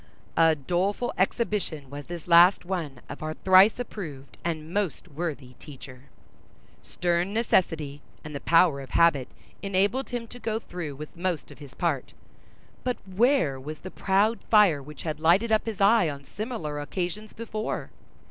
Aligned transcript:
A 0.35 0.55
doleful 0.55 1.13
exhibition 1.15 1.91
was 1.91 2.07
this 2.07 2.27
last 2.27 2.65
one 2.65 3.01
of 3.07 3.21
our 3.21 3.35
thrice 3.35 3.77
approved 3.77 4.35
and 4.43 4.73
most 4.73 5.07
worthy 5.07 5.53
teacher! 5.59 6.05
Stern 6.81 7.35
necessity 7.35 8.01
and 8.23 8.33
the 8.33 8.39
power 8.39 8.79
of 8.81 8.89
habit 8.97 9.27
enabled 9.61 10.09
him 10.09 10.25
to 10.29 10.39
go 10.39 10.57
through 10.57 10.95
with 10.95 11.15
most 11.15 11.51
of 11.51 11.59
his 11.59 11.75
part, 11.75 12.13
but 12.83 12.97
where 13.07 13.59
was 13.59 13.77
the 13.81 13.91
proud 13.91 14.39
fire 14.49 14.81
which 14.81 15.03
had 15.03 15.19
lighted 15.19 15.51
up 15.51 15.67
his 15.67 15.79
eye 15.79 16.09
on 16.09 16.25
similar 16.25 16.79
occasions 16.79 17.31
before? 17.31 17.91